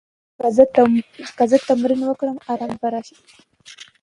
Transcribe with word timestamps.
که 1.37 1.43
زه 1.49 1.57
تمرین 1.67 2.01
وکړم، 2.05 2.37
ارامتیا 2.51 2.79
به 2.81 2.87
راشي. 2.93 3.15